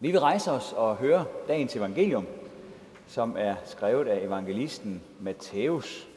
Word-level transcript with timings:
Vi 0.00 0.10
vil 0.10 0.20
rejse 0.20 0.50
os 0.50 0.72
og 0.72 0.96
høre 0.96 1.24
dagens 1.48 1.76
evangelium, 1.76 2.26
som 3.06 3.34
er 3.38 3.54
skrevet 3.64 4.08
af 4.08 4.24
evangelisten 4.24 5.02
Matthæus. 5.20 6.08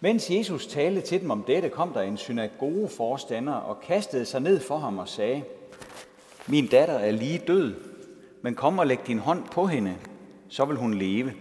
Mens 0.00 0.30
Jesus 0.30 0.66
talte 0.66 1.00
til 1.00 1.20
dem 1.20 1.30
om 1.30 1.42
dette, 1.42 1.68
kom 1.68 1.92
der 1.92 2.02
en 2.02 2.16
synagogeforstander 2.16 3.52
og 3.52 3.80
kastede 3.80 4.24
sig 4.24 4.40
ned 4.40 4.60
for 4.60 4.78
ham 4.78 4.98
og 4.98 5.08
sagde, 5.08 5.44
Min 6.46 6.66
datter 6.66 6.94
er 6.94 7.10
lige 7.10 7.42
død, 7.46 7.74
men 8.42 8.54
kom 8.54 8.78
og 8.78 8.86
læg 8.86 9.06
din 9.06 9.18
hånd 9.18 9.44
på 9.44 9.66
hende, 9.66 9.96
så 10.48 10.64
vil 10.64 10.76
hun 10.76 10.94
leve. 10.94 11.32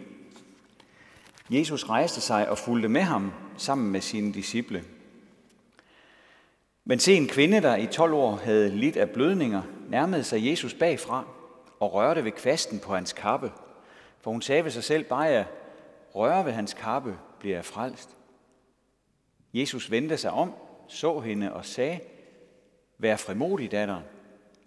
Jesus 1.50 1.89
rejste 1.89 2.21
sig 2.21 2.50
og 2.50 2.57
fulgte 2.57 2.89
med 2.89 3.02
ham 3.02 3.32
sammen 3.57 3.91
med 3.91 4.02
sine 4.02 4.34
disciple. 4.34 4.84
Men 6.86 7.00
se 7.00 7.14
en 7.14 7.27
kvinde, 7.27 7.61
der 7.61 7.75
i 7.75 7.86
12 7.86 8.14
år 8.14 8.36
havde 8.36 8.70
lidt 8.70 8.98
af 8.98 9.09
blødninger, 9.09 9.61
nærmede 9.88 10.24
sig 10.24 10.50
Jesus 10.50 10.74
bagfra 10.74 11.28
og 11.80 11.93
rørte 11.93 12.24
ved 12.24 12.32
kvasten 12.32 12.80
på 12.80 12.96
hans 12.96 13.14
kappe. 13.14 13.52
For 14.21 14.32
hun 14.32 14.42
sagde 14.42 14.64
ved 14.64 14.71
sig 14.71 14.84
selv, 14.84 15.04
bare 15.04 15.21
jeg 15.21 15.46
rører 16.16 16.44
ved 16.44 16.52
hans 16.52 16.74
kappe, 16.74 17.20
bliver 17.39 17.56
jeg 17.56 17.66
frelst. 17.66 18.18
Jesus 19.54 19.92
vendte 19.92 20.18
sig 20.18 20.32
om, 20.32 20.54
så 20.88 21.20
hende 21.20 21.54
og 21.54 21.66
sagde, 21.66 22.00
Vær 22.97 23.16
frimodig, 23.16 23.71
datter, 23.71 24.02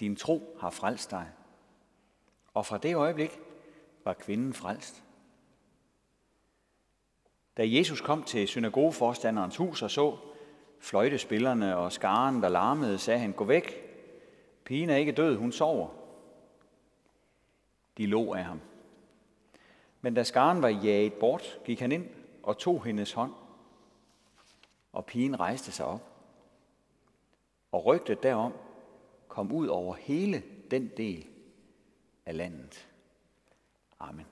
din 0.01 0.17
tro 0.17 0.57
har 0.61 0.71
frelst 0.71 1.11
dig. 1.11 1.27
Og 2.55 2.67
fra 2.67 2.79
det 2.79 2.95
øjeblik 2.95 3.41
var 4.05 4.13
kvinden 4.13 4.55
frelst. 4.55 5.03
Da 7.57 7.63
Jesus 7.67 8.01
kom 8.01 8.23
til 8.23 8.49
synagogeforstanderens 8.49 9.57
hus 9.57 9.83
og 9.83 9.91
så 9.91 10.17
fløjtespillerne 10.81 11.77
og 11.77 11.93
skaren, 11.93 12.43
der 12.43 12.49
larmede, 12.49 12.99
sagde 12.99 13.21
han, 13.21 13.33
gå 13.33 13.45
væk. 13.45 13.90
Pigen 14.71 14.91
er 14.91 14.97
ikke 14.97 15.13
død, 15.13 15.37
hun 15.37 15.53
sover. 15.53 15.89
De 17.99 18.07
lå 18.07 18.35
af 18.35 18.45
ham. 18.45 18.61
Men 20.01 20.15
da 20.15 20.23
skaren 20.23 20.63
var 20.63 20.69
jaget 20.69 21.13
bort, 21.13 21.59
gik 21.65 21.81
han 21.81 21.93
ind 21.93 22.07
og 22.43 22.59
tog 22.59 22.85
hendes 22.85 23.13
hånd. 23.13 23.33
Og 24.93 25.07
pigen 25.07 25.41
rejste 25.41 25.73
sig 25.73 25.87
op. 25.87 26.01
Og 27.73 27.87
rygtet 27.87 28.23
derom 28.23 28.53
kom 29.29 29.53
ud 29.53 29.67
over 29.67 29.95
hele 29.95 30.43
den 30.71 30.91
del 30.97 31.27
af 32.27 32.37
landet. 32.37 32.89
Amen. 34.01 34.27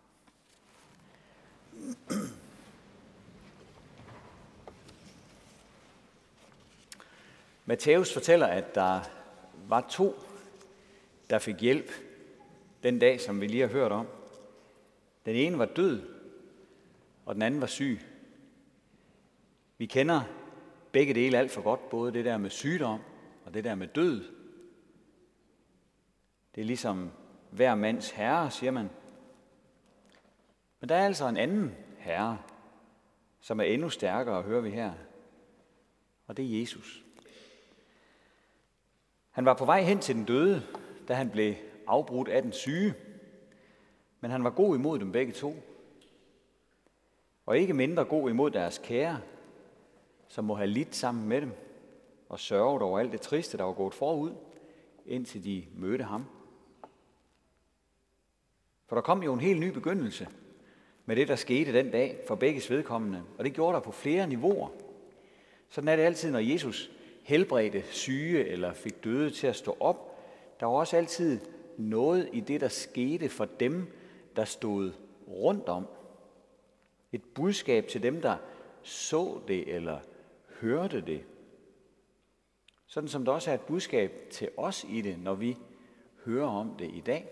Matthæus 7.65 8.13
fortæller, 8.13 8.47
at 8.47 8.75
der 8.75 9.01
var 9.69 9.81
to, 9.81 10.15
der 11.31 11.39
fik 11.39 11.61
hjælp 11.61 11.91
den 12.83 12.99
dag, 12.99 13.21
som 13.21 13.41
vi 13.41 13.47
lige 13.47 13.61
har 13.61 13.69
hørt 13.69 13.93
om. 13.93 14.07
Den 15.27 15.37
ene 15.37 15.59
var 15.59 15.67
død, 15.67 16.03
og 17.27 17.35
den 17.35 17.43
anden 17.43 17.61
var 17.61 17.67
syg. 17.67 18.01
Vi 19.79 19.87
kender 19.87 20.23
begge 20.93 21.15
dele 21.15 21.39
alt 21.39 21.51
for 21.51 21.63
godt, 21.63 21.91
både 21.91 22.13
det 22.13 22.25
der 22.25 22.39
med 22.39 22.51
sygdom 22.51 23.01
og 23.45 23.55
det 23.55 23.65
der 23.65 23.75
med 23.75 23.89
død. 23.89 24.25
Det 26.55 26.61
er 26.61 26.65
ligesom 26.65 27.11
hver 27.51 27.75
mands 27.75 28.11
herre, 28.11 28.51
siger 28.51 28.71
man. 28.71 28.91
Men 30.81 30.89
der 30.89 30.95
er 30.95 31.07
altså 31.07 31.29
en 31.29 31.37
anden 31.37 31.75
herre, 31.99 32.39
som 33.41 33.61
er 33.61 33.65
endnu 33.65 33.91
stærkere, 33.91 34.43
hører 34.43 34.61
vi 34.61 34.71
her. 34.71 34.93
Og 36.27 36.37
det 36.37 36.45
er 36.45 36.61
Jesus. 36.61 37.05
Han 39.31 39.45
var 39.45 39.55
på 39.55 39.65
vej 39.65 39.83
hen 39.83 39.99
til 39.99 40.15
den 40.15 40.25
døde, 40.25 40.63
da 41.09 41.15
han 41.15 41.31
blev 41.31 41.55
afbrudt 41.87 42.29
af 42.29 42.43
den 42.43 42.53
syge. 42.53 42.95
Men 44.21 44.31
han 44.31 44.45
var 44.45 44.51
god 44.51 44.77
imod 44.77 44.99
dem 44.99 45.13
begge 45.13 45.33
to. 45.33 45.55
Og 47.47 47.59
ikke 47.59 47.75
mindre 47.75 48.05
god 48.05 48.31
imod 48.31 48.51
deres 48.51 48.81
kære, 48.85 49.21
som 50.29 50.45
må 50.45 50.55
have 50.55 50.67
lidt 50.67 50.95
sammen 50.95 51.29
med 51.29 51.41
dem 51.41 51.53
og 52.29 52.41
sørget 52.41 52.83
over 52.83 52.99
alt 52.99 53.13
det 53.13 53.21
triste, 53.21 53.59
der 53.59 53.65
var 53.65 53.73
gået 53.73 53.95
forud, 53.95 54.33
indtil 55.07 55.45
de 55.45 55.65
mødte 55.75 56.05
ham. 56.05 56.27
For 58.87 58.97
der 58.97 59.01
kom 59.01 59.23
jo 59.23 59.33
en 59.33 59.41
helt 59.41 59.61
ny 59.61 59.69
begyndelse 59.69 60.29
med 61.07 61.17
det, 61.17 61.29
der 61.29 61.37
skete 61.37 61.73
den 61.73 61.91
dag 61.91 62.21
for 62.27 62.35
begges 62.35 62.71
vedkommende. 62.71 63.23
Og 63.39 63.45
det 63.45 63.55
gjorde 63.55 63.75
der 63.75 63.81
på 63.81 63.93
flere 63.93 64.27
niveauer. 64.27 64.69
Sådan 65.69 65.89
er 65.89 65.97
det 65.97 66.03
altid, 66.03 66.31
når 66.31 66.39
Jesus 66.39 66.91
helbredte 67.23 67.83
syge 67.91 68.45
eller 68.45 68.73
fik 68.73 69.05
døde 69.05 69.31
til 69.31 69.47
at 69.47 69.57
stå 69.57 69.77
op. 69.81 70.08
Der 70.61 70.67
var 70.67 70.73
også 70.73 70.97
altid 70.97 71.41
noget 71.77 72.29
i 72.33 72.41
det, 72.41 72.61
der 72.61 72.69
skete 72.69 73.29
for 73.29 73.45
dem, 73.45 73.87
der 74.37 74.45
stod 74.45 74.93
rundt 75.29 75.69
om. 75.69 75.87
Et 77.13 77.23
budskab 77.35 77.87
til 77.87 78.03
dem, 78.03 78.21
der 78.21 78.37
så 78.83 79.41
det 79.49 79.75
eller 79.75 80.01
hørte 80.61 81.01
det. 81.01 81.25
Sådan 82.87 83.09
som 83.09 83.25
der 83.25 83.33
også 83.33 83.51
er 83.51 83.55
et 83.55 83.61
budskab 83.61 84.13
til 84.31 84.51
os 84.57 84.87
i 84.89 85.01
det, 85.01 85.19
når 85.19 85.35
vi 85.35 85.57
hører 86.25 86.49
om 86.49 86.75
det 86.79 86.91
i 86.95 87.01
dag. 87.01 87.29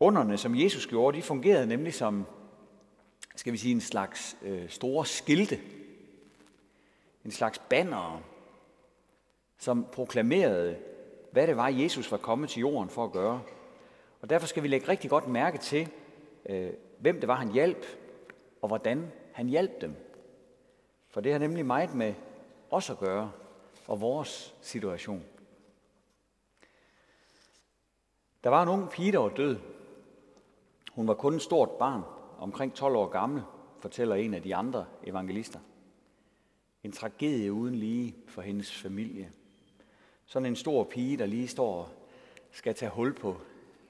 Underne, 0.00 0.38
som 0.38 0.54
Jesus 0.54 0.86
gjorde, 0.86 1.16
de 1.16 1.22
fungerede 1.22 1.66
nemlig 1.66 1.94
som, 1.94 2.26
skal 3.36 3.52
vi 3.52 3.58
sige, 3.58 3.72
en 3.72 3.80
slags 3.80 4.36
øh, 4.42 4.68
store 4.68 5.06
skilte. 5.06 5.60
En 7.24 7.30
slags 7.30 7.58
banner, 7.58 8.22
som 9.58 9.86
proklamerede, 9.92 10.76
hvad 11.30 11.46
det 11.46 11.56
var, 11.56 11.68
Jesus 11.68 12.10
var 12.10 12.18
kommet 12.18 12.50
til 12.50 12.60
jorden 12.60 12.90
for 12.90 13.04
at 13.04 13.12
gøre. 13.12 13.42
Og 14.20 14.30
derfor 14.30 14.46
skal 14.46 14.62
vi 14.62 14.68
lægge 14.68 14.88
rigtig 14.88 15.10
godt 15.10 15.28
mærke 15.28 15.58
til, 15.58 15.88
øh, 16.46 16.72
hvem 16.98 17.20
det 17.20 17.28
var, 17.28 17.34
han 17.34 17.52
hjalp, 17.52 17.86
og 18.62 18.68
hvordan 18.68 19.12
han 19.32 19.48
hjalp 19.48 19.80
dem. 19.80 19.96
For 21.08 21.20
det 21.20 21.32
har 21.32 21.38
nemlig 21.38 21.66
meget 21.66 21.94
med 21.94 22.14
os 22.70 22.90
at 22.90 22.98
gøre, 22.98 23.32
og 23.88 24.00
vores 24.00 24.54
situation. 24.60 25.24
Der 28.44 28.50
var 28.50 28.62
en 28.62 28.68
ung 28.68 28.90
pige, 28.90 29.12
der 29.12 29.18
var 29.18 29.28
død. 29.28 29.58
Hun 30.92 31.08
var 31.08 31.14
kun 31.14 31.34
et 31.34 31.42
stort 31.42 31.70
barn, 31.70 32.02
omkring 32.38 32.74
12 32.74 32.96
år 32.96 33.06
gammel, 33.08 33.42
fortæller 33.80 34.14
en 34.14 34.34
af 34.34 34.42
de 34.42 34.56
andre 34.56 34.86
evangelister. 35.04 35.60
En 36.84 36.92
tragedie 36.92 37.52
uden 37.52 37.74
lige 37.74 38.16
for 38.28 38.42
hendes 38.42 38.72
familie. 38.72 39.32
Sådan 40.30 40.46
en 40.46 40.56
stor 40.56 40.84
pige, 40.84 41.16
der 41.16 41.26
lige 41.26 41.48
står 41.48 41.74
og 41.74 41.88
skal 42.50 42.74
tage 42.74 42.90
hul 42.90 43.14
på 43.14 43.36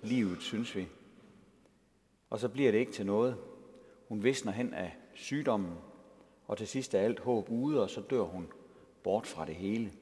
livet, 0.02 0.42
synes 0.42 0.76
vi. 0.76 0.88
Og 2.30 2.38
så 2.38 2.48
bliver 2.48 2.72
det 2.72 2.78
ikke 2.78 2.92
til 2.92 3.06
noget. 3.06 3.36
Hun 4.08 4.22
visner 4.22 4.52
hen 4.52 4.74
af 4.74 4.96
sygdommen, 5.14 5.72
og 6.46 6.58
til 6.58 6.68
sidst 6.68 6.94
er 6.94 7.00
alt 7.00 7.20
håb 7.20 7.50
ude, 7.50 7.82
og 7.82 7.90
så 7.90 8.00
dør 8.00 8.22
hun 8.22 8.48
bort 9.02 9.26
fra 9.26 9.46
det 9.46 9.54
hele. 9.54 9.92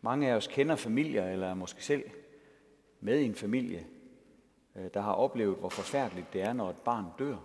Mange 0.00 0.30
af 0.30 0.36
os 0.36 0.46
kender 0.46 0.76
familier, 0.76 1.28
eller 1.28 1.46
er 1.46 1.54
måske 1.54 1.84
selv 1.84 2.04
med 3.00 3.20
i 3.20 3.24
en 3.24 3.34
familie, 3.34 3.86
øh, 4.76 4.90
der 4.94 5.00
har 5.00 5.12
oplevet, 5.12 5.56
hvor 5.56 5.68
forfærdeligt 5.68 6.32
det 6.32 6.42
er, 6.42 6.52
når 6.52 6.70
et 6.70 6.76
barn 6.84 7.06
dør. 7.18 7.36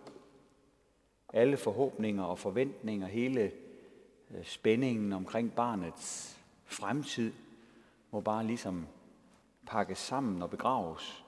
Alle 1.33 1.57
forhåbninger 1.57 2.23
og 2.23 2.39
forventninger, 2.39 3.07
hele 3.07 3.51
øh, 4.31 4.45
spændingen 4.45 5.13
omkring 5.13 5.53
barnets 5.55 6.35
fremtid, 6.65 7.33
må 8.11 8.21
bare 8.21 8.45
ligesom 8.45 8.87
pakkes 9.67 9.97
sammen 9.97 10.41
og 10.41 10.49
begraves. 10.49 11.25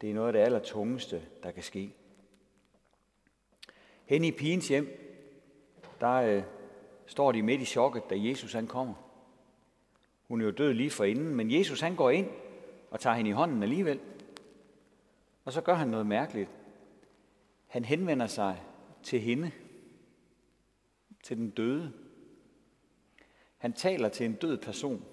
Det 0.00 0.10
er 0.10 0.14
noget 0.14 0.26
af 0.26 0.32
det 0.32 0.40
allertungeste, 0.40 1.22
der 1.42 1.50
kan 1.50 1.62
ske. 1.62 1.94
Hen 4.04 4.24
i 4.24 4.30
pigens 4.30 4.68
hjem, 4.68 4.88
der 6.00 6.12
øh, 6.12 6.42
står 7.06 7.32
de 7.32 7.42
midt 7.42 7.60
i 7.60 7.64
chokket, 7.64 8.10
da 8.10 8.14
Jesus 8.18 8.52
han 8.52 8.66
kommer. 8.66 8.94
Hun 10.28 10.40
er 10.40 10.44
jo 10.44 10.50
død 10.50 10.72
lige 10.72 10.90
for 10.90 11.04
inden, 11.04 11.34
men 11.34 11.50
Jesus 11.50 11.80
han 11.80 11.96
går 11.96 12.10
ind 12.10 12.28
og 12.90 13.00
tager 13.00 13.16
hende 13.16 13.30
i 13.30 13.32
hånden 13.32 13.62
alligevel. 13.62 14.00
Og 15.44 15.52
så 15.52 15.60
gør 15.60 15.74
han 15.74 15.88
noget 15.88 16.06
mærkeligt. 16.06 16.50
Han 17.66 17.84
henvender 17.84 18.26
sig 18.26 18.62
til 19.02 19.20
hende, 19.20 19.50
til 21.22 21.36
den 21.36 21.50
døde. 21.50 21.92
Han 23.62 23.72
taler 23.72 24.08
til 24.08 24.26
en 24.26 24.34
død 24.34 24.58
person. 24.58 25.04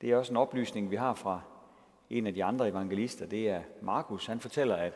Det 0.00 0.10
er 0.10 0.16
også 0.16 0.32
en 0.32 0.36
oplysning, 0.36 0.90
vi 0.90 0.96
har 0.96 1.14
fra 1.14 1.40
en 2.10 2.26
af 2.26 2.34
de 2.34 2.44
andre 2.44 2.68
evangelister. 2.68 3.26
Det 3.26 3.48
er 3.48 3.62
Markus. 3.82 4.26
Han 4.26 4.40
fortæller, 4.40 4.76
at, 4.76 4.92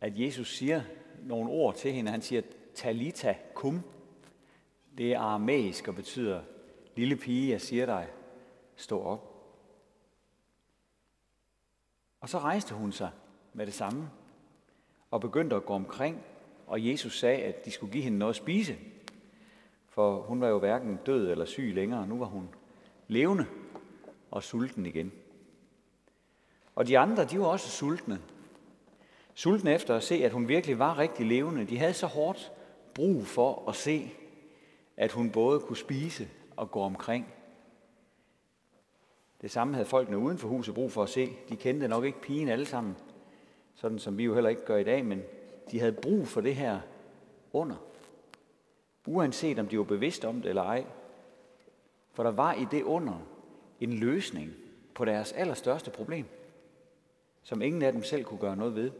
at 0.00 0.18
Jesus 0.18 0.56
siger 0.56 0.82
nogle 1.22 1.50
ord 1.50 1.74
til 1.74 1.92
hende. 1.92 2.10
Han 2.10 2.22
siger, 2.22 2.42
talita 2.74 3.36
kum. 3.54 3.80
Det 4.98 5.12
er 5.12 5.18
aramæisk 5.18 5.88
og 5.88 5.94
betyder, 5.94 6.42
lille 6.96 7.16
pige, 7.16 7.50
jeg 7.50 7.60
siger 7.60 7.86
dig, 7.86 8.08
stå 8.76 9.02
op. 9.02 9.52
Og 12.20 12.28
så 12.28 12.38
rejste 12.38 12.74
hun 12.74 12.92
sig 12.92 13.10
med 13.52 13.66
det 13.66 13.74
samme 13.74 14.10
og 15.10 15.20
begyndte 15.20 15.56
at 15.56 15.64
gå 15.64 15.72
omkring, 15.72 16.22
og 16.66 16.86
Jesus 16.86 17.18
sagde, 17.18 17.42
at 17.42 17.64
de 17.64 17.70
skulle 17.70 17.92
give 17.92 18.04
hende 18.04 18.18
noget 18.18 18.32
at 18.32 18.36
spise. 18.36 18.76
For 19.90 20.20
hun 20.20 20.40
var 20.40 20.48
jo 20.48 20.58
hverken 20.58 20.98
død 21.06 21.30
eller 21.30 21.44
syg 21.44 21.72
længere. 21.74 22.06
Nu 22.06 22.18
var 22.18 22.26
hun 22.26 22.48
levende 23.08 23.46
og 24.30 24.42
sulten 24.42 24.86
igen. 24.86 25.12
Og 26.74 26.86
de 26.86 26.98
andre, 26.98 27.24
de 27.24 27.40
var 27.40 27.46
også 27.46 27.68
sultne. 27.68 28.20
Sultne 29.34 29.74
efter 29.74 29.96
at 29.96 30.02
se, 30.02 30.14
at 30.14 30.32
hun 30.32 30.48
virkelig 30.48 30.78
var 30.78 30.98
rigtig 30.98 31.26
levende. 31.26 31.64
De 31.64 31.78
havde 31.78 31.94
så 31.94 32.06
hårdt 32.06 32.52
brug 32.94 33.26
for 33.26 33.68
at 33.68 33.76
se, 33.76 34.12
at 34.96 35.12
hun 35.12 35.30
både 35.30 35.60
kunne 35.60 35.76
spise 35.76 36.28
og 36.56 36.70
gå 36.70 36.80
omkring. 36.80 37.34
Det 39.40 39.50
samme 39.50 39.74
havde 39.74 39.86
folkene 39.86 40.18
uden 40.18 40.38
for 40.38 40.48
huset 40.48 40.74
brug 40.74 40.92
for 40.92 41.02
at 41.02 41.08
se. 41.08 41.36
De 41.48 41.56
kendte 41.56 41.88
nok 41.88 42.04
ikke 42.04 42.20
pigen 42.20 42.48
alle 42.48 42.66
sammen, 42.66 42.96
sådan 43.74 43.98
som 43.98 44.18
vi 44.18 44.24
jo 44.24 44.34
heller 44.34 44.50
ikke 44.50 44.64
gør 44.64 44.76
i 44.76 44.84
dag, 44.84 45.04
men 45.04 45.22
de 45.70 45.80
havde 45.80 45.92
brug 45.92 46.28
for 46.28 46.40
det 46.40 46.54
her 46.54 46.80
under. 47.52 47.89
Uanset 49.10 49.58
om 49.58 49.68
de 49.68 49.78
var 49.78 49.84
bevidste 49.84 50.28
om 50.28 50.42
det 50.42 50.48
eller 50.48 50.62
ej. 50.62 50.84
For 52.12 52.22
der 52.22 52.30
var 52.30 52.54
i 52.54 52.66
det 52.70 52.82
under 52.82 53.26
en 53.80 53.92
løsning 53.92 54.52
på 54.94 55.04
deres 55.04 55.32
allerstørste 55.32 55.90
problem, 55.90 56.26
som 57.42 57.62
ingen 57.62 57.82
af 57.82 57.92
dem 57.92 58.02
selv 58.02 58.24
kunne 58.24 58.40
gøre 58.40 58.56
noget 58.56 58.74
ved. 58.74 58.90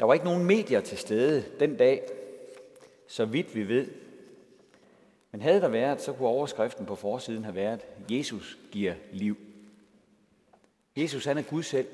Der 0.00 0.06
var 0.06 0.14
ikke 0.14 0.24
nogen 0.24 0.44
medier 0.44 0.80
til 0.80 0.98
stede 0.98 1.44
den 1.60 1.76
dag, 1.76 2.08
så 3.08 3.24
vidt 3.24 3.54
vi 3.54 3.68
ved. 3.68 3.88
Men 5.30 5.40
havde 5.40 5.60
der 5.60 5.68
været, 5.68 6.00
så 6.00 6.12
kunne 6.12 6.28
overskriften 6.28 6.86
på 6.86 6.94
forsiden 6.94 7.44
have 7.44 7.54
været, 7.54 7.86
Jesus 8.10 8.58
giver 8.72 8.94
liv. 9.12 9.36
Jesus 10.96 11.24
han 11.24 11.38
er 11.38 11.42
Gud 11.42 11.62
selv. 11.62 11.88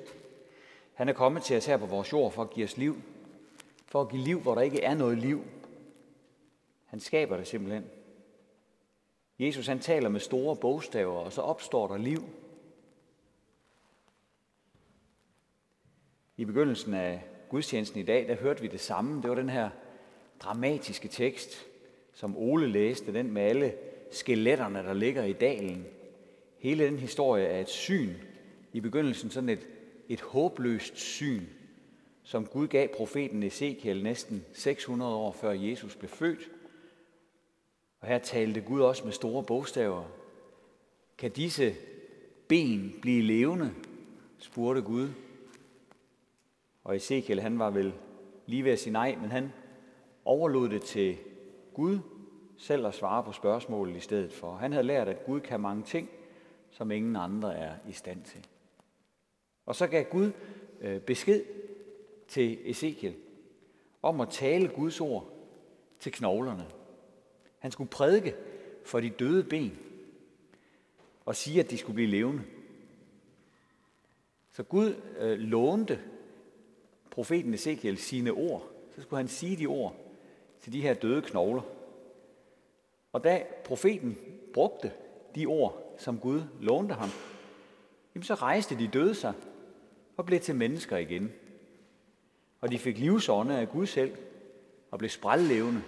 Han 0.95 1.09
er 1.09 1.13
kommet 1.13 1.43
til 1.43 1.57
os 1.57 1.67
her 1.67 1.77
på 1.77 1.87
vores 1.87 2.13
jord 2.13 2.33
for 2.33 2.43
at 2.43 2.51
give 2.51 2.65
os 2.65 2.77
liv. 2.77 2.97
For 3.87 4.01
at 4.01 4.09
give 4.09 4.23
liv, 4.23 4.41
hvor 4.41 4.55
der 4.55 4.63
ikke 4.63 4.83
er 4.83 4.95
noget 4.95 5.19
liv. 5.19 5.45
Han 6.97 7.01
skaber 7.01 7.37
det 7.37 7.47
simpelthen. 7.47 7.85
Jesus 9.39 9.67
han 9.67 9.79
taler 9.79 10.09
med 10.09 10.21
store 10.21 10.57
bogstaver, 10.57 11.19
og 11.19 11.33
så 11.33 11.41
opstår 11.41 11.89
der 11.89 11.97
liv. 11.97 12.23
I 16.37 16.45
begyndelsen 16.45 16.95
af 16.95 17.25
gudstjenesten 17.49 18.01
i 18.01 18.03
dag, 18.03 18.29
der 18.29 18.35
hørte 18.35 18.63
vi 18.63 18.69
det 18.69 18.81
samme. 18.81 19.23
Det 19.23 19.31
var 19.31 19.37
den 19.37 19.49
her 19.49 19.71
dramatiske 20.41 21.09
tekst, 21.09 21.67
som 22.13 22.37
Ole 22.37 22.67
læste, 22.67 23.13
den 23.13 23.33
med 23.33 23.43
alle 23.43 23.75
skeletterne, 24.13 24.79
der 24.79 24.95
ligger 24.95 25.25
i 25.25 25.33
dalen. 25.33 25.87
Hele 26.59 26.87
den 26.87 26.99
historie 26.99 27.47
er 27.47 27.61
et 27.61 27.69
syn. 27.69 28.15
I 28.73 28.81
begyndelsen 28.81 29.31
sådan 29.31 29.49
et, 29.49 29.67
et 30.09 30.21
håbløst 30.21 30.97
syn, 30.97 31.43
som 32.23 32.47
Gud 32.47 32.69
gav 32.69 32.89
profeten 32.89 33.43
Ezekiel 33.43 34.03
næsten 34.03 34.45
600 34.53 35.15
år 35.15 35.33
før 35.33 35.53
Jesus 35.53 35.97
blev 35.97 36.11
født. 36.11 36.51
Og 38.07 38.13
her 38.13 38.19
talte 38.19 38.61
Gud 38.61 38.81
også 38.81 39.05
med 39.05 39.13
store 39.13 39.43
bogstaver. 39.43 40.05
Kan 41.19 41.31
disse 41.31 41.75
ben 42.49 42.95
blive 43.03 43.23
levende? 43.23 43.75
spurgte 44.39 44.83
Gud. 44.83 45.09
Og 46.85 46.97
Ezekiel, 46.97 47.41
han 47.41 47.59
var 47.59 47.71
vel 47.71 47.95
lige 48.47 48.65
ved 48.65 48.73
at 48.73 48.79
sige 48.79 48.93
nej, 48.93 49.17
men 49.21 49.31
han 49.31 49.53
overlod 50.25 50.69
det 50.69 50.83
til 50.83 51.17
Gud 51.75 51.99
selv 52.57 52.87
at 52.87 52.95
svare 52.95 53.23
på 53.23 53.33
spørgsmålet 53.33 53.97
i 53.97 54.01
stedet 54.01 54.33
for. 54.33 54.55
Han 54.55 54.73
havde 54.73 54.87
lært, 54.87 55.09
at 55.09 55.25
Gud 55.25 55.41
kan 55.41 55.61
mange 55.61 55.83
ting, 55.83 56.09
som 56.71 56.91
ingen 56.91 57.17
andre 57.17 57.57
er 57.57 57.75
i 57.89 57.93
stand 57.93 58.23
til. 58.23 58.47
Og 59.67 59.77
så 59.77 59.87
gav 59.87 60.05
Gud 60.05 60.33
øh, 60.81 61.01
besked 61.01 61.45
til 62.29 62.71
Ezekiel 62.71 63.15
om 64.03 64.21
at 64.21 64.29
tale 64.29 64.69
Guds 64.69 65.01
ord 65.01 65.29
til 66.01 66.13
knoglerne. 66.13 66.67
Han 67.67 67.73
skulle 67.73 67.91
prædike 67.91 68.35
for 68.85 69.01
de 69.01 69.11
døde 69.11 69.45
ben 69.45 69.79
og 71.25 71.37
sige, 71.37 71.61
at 71.61 71.71
de 71.71 71.79
skulle 71.79 71.95
blive 71.95 72.11
levende. 72.11 72.43
Så 74.53 74.63
Gud 74.63 74.95
øh, 75.19 75.39
lånte 75.39 76.01
profeten 77.11 77.55
Ezekiel 77.55 77.99
sine 77.99 78.31
ord. 78.31 78.71
Så 78.95 79.03
skulle 79.03 79.19
han 79.19 79.29
sige 79.29 79.57
de 79.57 79.67
ord 79.67 79.97
til 80.61 80.73
de 80.73 80.81
her 80.81 80.95
døde 80.95 81.23
knogler. 81.23 81.63
Og 83.13 83.25
da 83.25 83.45
profeten 83.65 84.19
brugte 84.55 84.93
de 85.35 85.47
ord, 85.47 85.95
som 85.99 86.19
Gud 86.19 86.43
lånte 86.61 86.95
ham, 86.95 87.09
jamen 88.15 88.25
så 88.25 88.35
rejste 88.35 88.79
de 88.79 88.89
døde 88.89 89.15
sig 89.15 89.33
og 90.17 90.27
blev 90.27 90.41
til 90.41 90.57
mennesker 90.57 90.97
igen. 90.97 91.33
Og 92.61 92.71
de 92.71 92.79
fik 92.79 92.99
livsånde 92.99 93.59
af 93.59 93.69
Gud 93.69 93.87
selv 93.87 94.17
og 94.91 94.99
blev 94.99 95.11
sprællevende. 95.11 95.83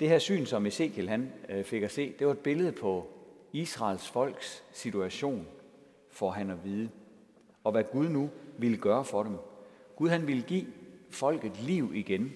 Det 0.00 0.08
her 0.08 0.18
syn, 0.18 0.46
som 0.46 0.66
Ezekiel 0.66 1.08
han 1.08 1.32
øh, 1.48 1.64
fik 1.64 1.82
at 1.82 1.90
se, 1.90 2.14
det 2.18 2.26
var 2.26 2.32
et 2.32 2.38
billede 2.38 2.72
på 2.72 3.06
Israels 3.52 4.08
folks 4.08 4.64
situation, 4.72 5.46
for 6.08 6.30
han 6.30 6.50
at 6.50 6.64
vide, 6.64 6.90
og 7.64 7.72
hvad 7.72 7.84
Gud 7.92 8.08
nu 8.08 8.30
ville 8.58 8.76
gøre 8.76 9.04
for 9.04 9.22
dem. 9.22 9.36
Gud 9.96 10.08
han 10.08 10.26
ville 10.26 10.42
give 10.42 10.66
folket 11.10 11.60
liv 11.62 11.94
igen. 11.94 12.32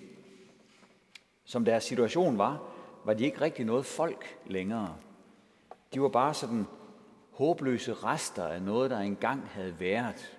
Som 1.44 1.64
deres 1.64 1.84
situation 1.84 2.38
var, 2.38 2.62
var 3.04 3.14
de 3.14 3.24
ikke 3.24 3.40
rigtig 3.40 3.64
noget 3.64 3.86
folk 3.86 4.38
længere. 4.46 4.96
De 5.94 6.00
var 6.00 6.08
bare 6.08 6.34
sådan 6.34 6.64
håbløse 7.30 7.92
rester 7.92 8.44
af 8.44 8.62
noget, 8.62 8.90
der 8.90 8.98
engang 8.98 9.48
havde 9.48 9.80
været. 9.80 10.38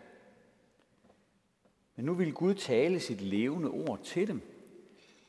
Men 1.96 2.06
nu 2.06 2.14
ville 2.14 2.34
Gud 2.34 2.54
tale 2.54 3.00
sit 3.00 3.22
levende 3.22 3.70
ord 3.70 4.00
til 4.04 4.28
dem, 4.28 4.42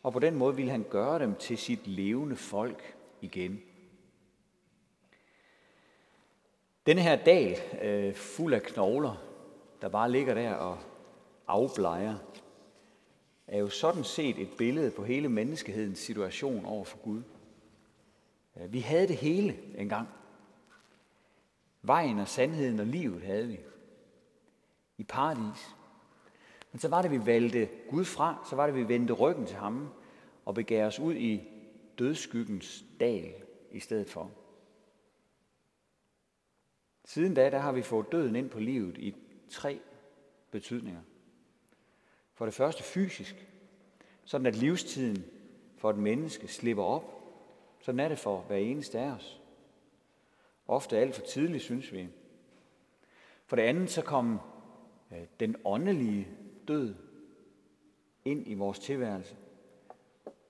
og 0.06 0.12
på 0.12 0.18
den 0.18 0.34
måde 0.34 0.56
ville 0.56 0.70
han 0.70 0.86
gøre 0.90 1.18
dem 1.18 1.34
til 1.34 1.58
sit 1.58 1.86
levende 1.86 2.36
folk 2.36 2.96
igen. 3.20 3.62
Denne 6.86 7.02
her 7.02 7.24
dal, 7.24 7.56
øh, 7.82 8.14
fuld 8.14 8.54
af 8.54 8.62
knogler, 8.62 9.24
der 9.82 9.88
bare 9.88 10.10
ligger 10.10 10.34
der 10.34 10.54
og 10.54 10.78
afblejer, 11.46 12.18
er 13.46 13.58
jo 13.58 13.68
sådan 13.68 14.04
set 14.04 14.38
et 14.38 14.48
billede 14.58 14.90
på 14.90 15.04
hele 15.04 15.28
menneskehedens 15.28 15.98
situation 15.98 16.66
over 16.66 16.84
for 16.84 16.98
Gud. 16.98 17.22
Øh, 18.56 18.72
vi 18.72 18.80
havde 18.80 19.08
det 19.08 19.16
hele 19.16 19.58
engang. 19.74 20.08
Vejen 21.82 22.18
og 22.18 22.28
sandheden 22.28 22.80
og 22.80 22.86
livet 22.86 23.22
havde 23.22 23.48
vi. 23.48 23.58
I 24.98 25.04
paradis. 25.04 25.75
Men 26.76 26.80
så 26.80 26.88
var 26.88 27.02
det, 27.02 27.10
vi 27.10 27.26
valgte 27.26 27.68
Gud 27.90 28.04
fra, 28.04 28.46
så 28.50 28.56
var 28.56 28.66
det, 28.66 28.74
vi 28.74 28.88
vendte 28.88 29.12
ryggen 29.12 29.46
til 29.46 29.56
ham 29.56 29.88
og 30.44 30.54
begav 30.54 30.86
os 30.86 30.98
ud 30.98 31.14
i 31.14 31.42
dødskyggens 31.98 32.84
dal 33.00 33.34
i 33.70 33.80
stedet 33.80 34.10
for. 34.10 34.30
Siden 37.04 37.34
da, 37.34 37.50
der 37.50 37.58
har 37.58 37.72
vi 37.72 37.82
fået 37.82 38.12
døden 38.12 38.36
ind 38.36 38.50
på 38.50 38.60
livet 38.60 38.98
i 38.98 39.14
tre 39.50 39.80
betydninger. 40.50 41.00
For 42.34 42.44
det 42.44 42.54
første 42.54 42.82
fysisk, 42.82 43.46
sådan 44.24 44.46
at 44.46 44.56
livstiden 44.56 45.24
for 45.78 45.90
et 45.90 45.98
menneske 45.98 46.48
slipper 46.48 46.84
op. 46.84 47.34
Sådan 47.80 48.00
er 48.00 48.08
det 48.08 48.18
for 48.18 48.40
hver 48.40 48.56
eneste 48.56 48.98
af 48.98 49.10
os. 49.10 49.40
Ofte 50.68 50.98
alt 50.98 51.14
for 51.14 51.22
tidligt, 51.22 51.62
synes 51.62 51.92
vi. 51.92 52.08
For 53.46 53.56
det 53.56 53.62
andet, 53.62 53.90
så 53.90 54.02
kom 54.02 54.40
øh, 55.12 55.22
den 55.40 55.56
åndelige 55.64 56.28
død 56.68 56.94
ind 58.24 58.48
i 58.48 58.54
vores 58.54 58.78
tilværelse. 58.78 59.36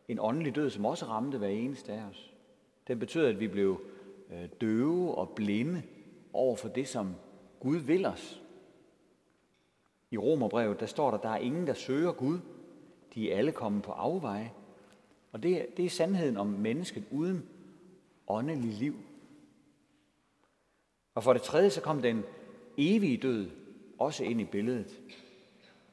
En 0.09 0.19
åndelig 0.21 0.55
død, 0.55 0.71
som 0.71 0.85
også 0.85 1.07
ramte 1.07 1.39
hver 1.39 1.49
eneste 1.49 1.93
af 1.93 2.03
os. 2.03 2.35
Den 2.89 2.99
betød, 2.99 3.27
at 3.27 3.41
vi 3.41 3.49
blev 3.49 3.81
øh, 4.33 4.49
døve 4.61 5.15
og 5.15 5.29
blinde 5.29 5.83
over 6.33 6.57
for 6.57 6.69
det, 6.69 6.89
som 6.89 7.15
Gud 7.61 7.77
vil 7.77 8.07
os. 8.07 8.43
I 10.11 10.19
Romerbrevet, 10.19 10.81
der 10.81 10.87
står 10.87 11.11
der, 11.11 11.19
der 11.19 11.29
er 11.29 11.39
ingen, 11.39 11.67
der 11.67 11.75
søger 11.75 12.13
Gud. 12.13 12.39
De 13.15 13.33
er 13.33 13.39
alle 13.39 13.53
kommet 13.53 13.83
på 13.83 13.93
afveje. 13.93 14.53
Og 15.33 15.43
det, 15.43 15.67
det 15.77 15.85
er 15.85 15.91
sandheden 15.91 16.37
om 16.37 16.47
mennesket 16.47 17.05
uden 17.11 17.49
åndelig 18.29 18.73
liv. 18.73 18.95
Og 21.15 21.23
for 21.23 21.33
det 21.33 21.43
tredje, 21.43 21.71
så 21.71 21.81
kom 21.81 22.03
den 22.03 22.23
evige 22.77 23.17
død 23.17 23.51
også 23.99 24.25
ind 24.25 24.41
i 24.41 24.45
billedet. 24.45 25.01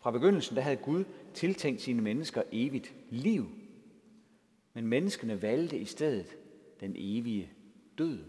Fra 0.04 0.12
begyndelsen, 0.12 0.56
der 0.56 0.62
havde 0.62 0.76
Gud 0.76 1.04
tiltænkt 1.34 1.82
sine 1.82 2.02
mennesker 2.02 2.44
evigt 2.52 2.94
liv. 3.10 3.50
Men 4.74 4.88
menneskene 4.88 5.42
valgte 5.42 5.78
i 5.78 5.86
stedet 5.86 6.38
den 6.80 6.96
evige 6.98 7.50
død. 7.98 8.20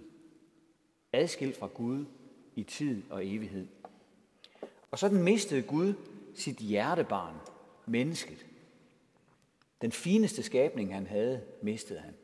Adskilt 1.13 1.57
fra 1.57 1.67
Gud 1.67 2.05
i 2.55 2.63
tid 2.63 3.03
og 3.11 3.27
evighed. 3.27 3.67
Og 4.91 4.99
sådan 4.99 5.23
mistede 5.23 5.63
Gud 5.63 5.95
sit 6.35 6.57
hjertebarn, 6.57 7.35
mennesket. 7.87 8.47
Den 9.81 9.93
fineste 9.93 10.43
skabning, 10.43 10.95
han 10.95 11.07
havde, 11.07 11.41
mistede 11.63 11.99
han. 11.99 12.15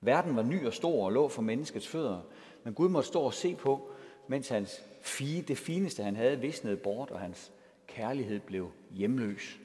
Verden 0.00 0.36
var 0.36 0.42
ny 0.42 0.66
og 0.66 0.72
stor 0.72 1.04
og 1.04 1.12
lå 1.12 1.28
for 1.28 1.42
menneskets 1.42 1.88
fødder, 1.88 2.20
men 2.64 2.74
Gud 2.74 2.88
måtte 2.88 3.08
stå 3.08 3.20
og 3.20 3.34
se 3.34 3.54
på, 3.54 3.90
mens 4.28 4.48
hans 4.48 4.82
fie, 5.00 5.42
det 5.42 5.58
fineste, 5.58 6.02
han 6.02 6.16
havde, 6.16 6.40
visnede 6.40 6.76
bort, 6.76 7.10
og 7.10 7.20
hans 7.20 7.52
kærlighed 7.92 8.40
blev 8.40 8.70
hjemløs. 8.90 9.60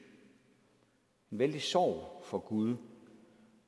En 1.32 1.38
vældig 1.38 1.62
sorg 1.62 2.22
for 2.24 2.38
Gud. 2.38 2.76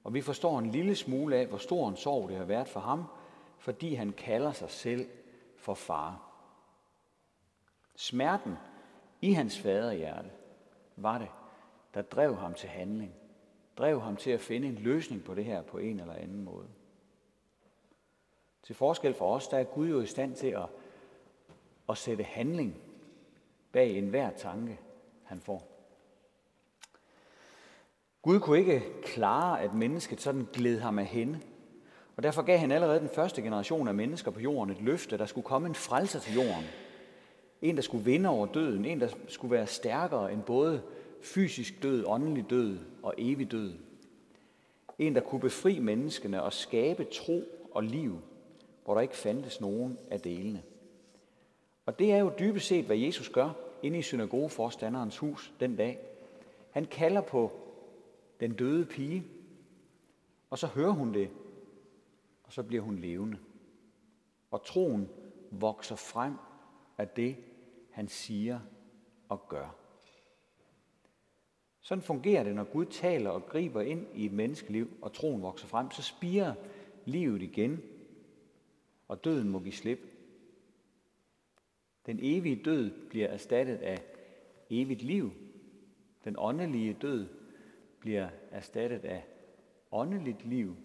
Og 0.04 0.14
vi 0.14 0.20
forstår 0.20 0.58
en 0.58 0.70
lille 0.70 0.96
smule 0.96 1.36
af, 1.36 1.46
hvor 1.46 1.58
stor 1.58 1.88
en 1.88 1.96
sorg 1.96 2.28
det 2.28 2.36
har 2.36 2.44
været 2.44 2.68
for 2.68 2.80
ham, 2.80 3.04
fordi 3.58 3.94
han 3.94 4.12
kalder 4.12 4.52
sig 4.52 4.70
selv 4.70 5.08
for 5.56 5.74
far. 5.74 6.32
Smerten 7.96 8.54
i 9.20 9.32
hans 9.32 9.58
faderhjerte 9.58 10.30
var 10.96 11.18
det, 11.18 11.28
der 11.94 12.02
drev 12.02 12.36
ham 12.36 12.54
til 12.54 12.68
handling. 12.68 13.14
Drev 13.78 14.00
ham 14.00 14.16
til 14.16 14.30
at 14.30 14.40
finde 14.40 14.68
en 14.68 14.74
løsning 14.74 15.24
på 15.24 15.34
det 15.34 15.44
her 15.44 15.62
på 15.62 15.78
en 15.78 16.00
eller 16.00 16.14
anden 16.14 16.44
måde. 16.44 16.68
Til 18.62 18.74
forskel 18.74 19.14
for 19.14 19.34
os, 19.34 19.48
der 19.48 19.58
er 19.58 19.64
Gud 19.64 19.88
jo 19.88 20.00
i 20.00 20.06
stand 20.06 20.34
til 20.34 20.46
at, 20.46 20.66
at 21.88 21.98
sætte 21.98 22.24
handling 22.24 22.89
bag 23.72 23.98
enhver 23.98 24.30
tanke, 24.30 24.78
han 25.24 25.40
får. 25.40 25.70
Gud 28.22 28.40
kunne 28.40 28.58
ikke 28.58 28.82
klare, 29.02 29.60
at 29.60 29.74
mennesket 29.74 30.20
sådan 30.20 30.46
gled 30.52 30.80
ham 30.80 30.98
af 30.98 31.06
hende. 31.06 31.40
Og 32.16 32.22
derfor 32.22 32.42
gav 32.42 32.58
han 32.58 32.72
allerede 32.72 33.00
den 33.00 33.08
første 33.08 33.42
generation 33.42 33.88
af 33.88 33.94
mennesker 33.94 34.30
på 34.30 34.40
jorden 34.40 34.74
et 34.74 34.82
løfte, 34.82 35.18
der 35.18 35.26
skulle 35.26 35.44
komme 35.44 35.68
en 35.68 35.74
frelser 35.74 36.20
til 36.20 36.34
jorden. 36.34 36.64
En, 37.62 37.76
der 37.76 37.82
skulle 37.82 38.04
vinde 38.04 38.28
over 38.28 38.46
døden. 38.46 38.84
En, 38.84 39.00
der 39.00 39.08
skulle 39.28 39.52
være 39.52 39.66
stærkere 39.66 40.32
end 40.32 40.42
både 40.42 40.82
fysisk 41.22 41.82
død, 41.82 42.04
åndelig 42.06 42.50
død 42.50 42.78
og 43.02 43.14
evig 43.18 43.50
død. 43.50 43.72
En, 44.98 45.14
der 45.14 45.20
kunne 45.20 45.40
befri 45.40 45.78
menneskene 45.78 46.42
og 46.42 46.52
skabe 46.52 47.04
tro 47.04 47.44
og 47.70 47.82
liv, 47.82 48.20
hvor 48.84 48.94
der 48.94 49.00
ikke 49.00 49.16
fandtes 49.16 49.60
nogen 49.60 49.98
af 50.10 50.20
delene. 50.20 50.62
Og 51.86 51.98
det 51.98 52.12
er 52.12 52.16
jo 52.16 52.32
dybest 52.38 52.66
set, 52.66 52.84
hvad 52.84 52.96
Jesus 52.96 53.28
gør 53.28 53.52
inde 53.82 53.98
i 53.98 54.02
synagogeforstanderens 54.02 55.18
hus 55.18 55.54
den 55.60 55.76
dag. 55.76 55.98
Han 56.70 56.84
kalder 56.84 57.20
på 57.20 57.52
den 58.40 58.54
døde 58.54 58.86
pige, 58.86 59.24
og 60.50 60.58
så 60.58 60.66
hører 60.66 60.90
hun 60.90 61.14
det, 61.14 61.30
og 62.44 62.52
så 62.52 62.62
bliver 62.62 62.82
hun 62.82 62.98
levende. 62.98 63.38
Og 64.50 64.64
troen 64.64 65.08
vokser 65.50 65.96
frem 65.96 66.34
af 66.98 67.08
det, 67.08 67.36
han 67.90 68.08
siger 68.08 68.60
og 69.28 69.48
gør. 69.48 69.76
Sådan 71.80 72.02
fungerer 72.02 72.44
det, 72.44 72.54
når 72.54 72.64
Gud 72.64 72.86
taler 72.86 73.30
og 73.30 73.46
griber 73.46 73.80
ind 73.80 74.06
i 74.14 74.26
et 74.26 74.32
menneskeliv, 74.32 74.90
og 75.02 75.12
troen 75.12 75.42
vokser 75.42 75.66
frem, 75.66 75.90
så 75.90 76.02
spiger 76.02 76.54
livet 77.04 77.42
igen, 77.42 77.82
og 79.08 79.24
døden 79.24 79.48
må 79.48 79.58
give 79.58 79.72
slip. 79.72 80.09
Den 82.06 82.18
evige 82.22 82.62
død 82.64 82.90
bliver 83.08 83.28
erstattet 83.28 83.76
af 83.76 84.02
evigt 84.70 85.02
liv. 85.02 85.32
Den 86.24 86.34
åndelige 86.38 86.96
død 87.02 87.28
bliver 88.00 88.28
erstattet 88.50 89.04
af 89.04 89.24
åndeligt 89.92 90.46
liv. 90.46 90.76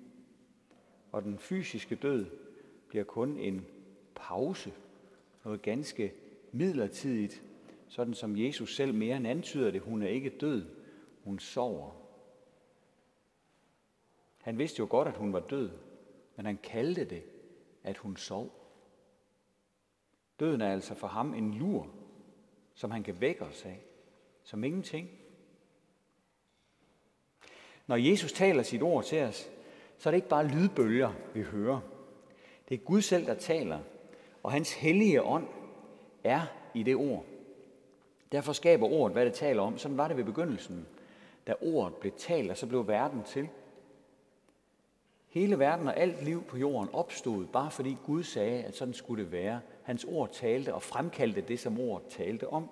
Og 1.11 1.23
den 1.23 1.39
fysiske 1.39 1.95
død 1.95 2.25
bliver 2.87 3.03
kun 3.03 3.37
en 3.37 3.65
pause, 4.15 4.73
noget 5.45 5.61
ganske 5.61 6.13
midlertidigt, 6.51 7.43
sådan 7.87 8.13
som 8.13 8.37
Jesus 8.37 8.75
selv 8.75 8.93
mere 8.93 9.17
end 9.17 9.27
antyder 9.27 9.71
det. 9.71 9.81
Hun 9.81 10.01
er 10.01 10.07
ikke 10.07 10.29
død, 10.29 10.65
hun 11.23 11.39
sover. 11.39 11.91
Han 14.41 14.57
vidste 14.57 14.79
jo 14.79 14.87
godt, 14.89 15.07
at 15.07 15.17
hun 15.17 15.33
var 15.33 15.39
død, 15.39 15.69
men 16.35 16.45
han 16.45 16.57
kaldte 16.63 17.05
det, 17.05 17.23
at 17.83 17.97
hun 17.97 18.17
sov. 18.17 18.64
Døden 20.39 20.61
er 20.61 20.71
altså 20.71 20.95
for 20.95 21.07
ham 21.07 21.33
en 21.33 21.53
lur, 21.53 21.87
som 22.73 22.91
han 22.91 23.03
kan 23.03 23.21
vække 23.21 23.41
os 23.45 23.65
af, 23.65 23.81
som 24.43 24.63
ingenting. 24.63 25.09
Når 27.87 27.95
Jesus 27.95 28.33
taler 28.33 28.63
sit 28.63 28.81
ord 28.81 29.03
til 29.03 29.23
os, 29.23 29.49
så 29.97 30.09
er 30.09 30.11
det 30.11 30.17
ikke 30.17 30.29
bare 30.29 30.47
lydbølger, 30.47 31.11
vi 31.33 31.41
hører. 31.41 31.79
Det 32.69 32.75
er 32.75 32.83
Gud 32.83 33.01
selv, 33.01 33.25
der 33.25 33.33
taler, 33.33 33.79
og 34.43 34.51
hans 34.51 34.73
hellige 34.73 35.23
ånd 35.23 35.47
er 36.23 36.41
i 36.73 36.83
det 36.83 36.95
ord. 36.95 37.25
Derfor 38.31 38.53
skaber 38.53 38.87
ordet, 38.87 39.13
hvad 39.13 39.25
det 39.25 39.33
taler 39.33 39.61
om. 39.61 39.77
Sådan 39.77 39.97
var 39.97 40.07
det 40.07 40.17
ved 40.17 40.23
begyndelsen, 40.23 40.87
da 41.47 41.53
ordet 41.61 41.95
blev 41.95 42.11
talt, 42.17 42.51
og 42.51 42.57
så 42.57 42.67
blev 42.67 42.87
verden 42.87 43.23
til. 43.23 43.49
Hele 45.27 45.59
verden 45.59 45.87
og 45.87 45.97
alt 45.97 46.23
liv 46.23 46.43
på 46.43 46.57
jorden 46.57 46.89
opstod, 46.93 47.45
bare 47.45 47.71
fordi 47.71 47.97
Gud 48.05 48.23
sagde, 48.23 48.63
at 48.63 48.75
sådan 48.75 48.93
skulle 48.93 49.23
det 49.23 49.31
være. 49.31 49.61
Hans 49.85 50.03
ord 50.03 50.29
talte 50.33 50.73
og 50.73 50.81
fremkaldte 50.81 51.41
det, 51.41 51.59
som 51.59 51.79
ordet 51.79 52.07
talte 52.07 52.49
om. 52.49 52.69